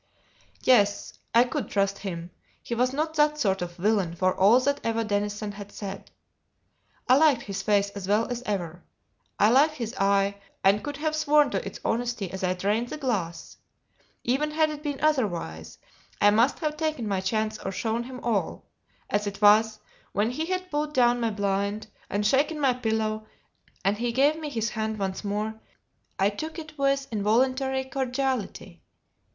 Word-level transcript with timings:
Yes, 0.63 1.13
I 1.35 1.43
could 1.43 1.69
trust 1.69 1.99
him; 1.99 2.31
he 2.63 2.73
was 2.73 2.91
not 2.91 3.13
that 3.17 3.37
sort 3.37 3.61
of 3.61 3.75
villain, 3.77 4.15
for 4.15 4.33
all 4.35 4.59
that 4.61 4.83
Eva 4.83 5.03
Denison 5.03 5.51
had 5.51 5.71
said. 5.71 6.09
I 7.07 7.15
liked 7.17 7.43
his 7.43 7.61
face 7.61 7.91
as 7.91 8.07
well 8.07 8.25
as 8.31 8.41
ever. 8.47 8.83
I 9.37 9.51
liked 9.51 9.75
his 9.75 9.93
eye, 9.99 10.39
and 10.63 10.83
could 10.83 10.97
have 10.97 11.15
sworn 11.15 11.51
to 11.51 11.63
its 11.63 11.79
honesty 11.85 12.31
as 12.31 12.43
I 12.43 12.55
drained 12.55 12.87
the 12.89 12.97
glass. 12.97 13.57
Even 14.23 14.49
had 14.49 14.71
it 14.71 14.81
been 14.81 14.99
otherwise, 15.01 15.77
I 16.19 16.31
must 16.31 16.57
have 16.57 16.75
taken 16.77 17.07
my 17.07 17.21
chance 17.21 17.59
or 17.59 17.71
shown 17.71 18.01
him 18.05 18.21
all; 18.23 18.65
as 19.07 19.27
it 19.27 19.39
was, 19.39 19.77
when 20.13 20.31
he 20.31 20.47
had 20.47 20.71
pulled 20.71 20.95
down 20.95 21.19
my 21.19 21.29
blind, 21.29 21.85
and 22.09 22.25
shaken 22.25 22.59
my 22.59 22.73
pillow, 22.73 23.27
and 23.85 23.97
he 23.99 24.11
gave 24.11 24.39
me 24.39 24.49
his 24.49 24.69
hand 24.71 24.97
once 24.97 25.23
more, 25.23 25.59
I 26.17 26.31
took 26.31 26.57
it 26.57 26.75
with 26.79 27.05
involuntary 27.11 27.83
cordiality. 27.83 28.81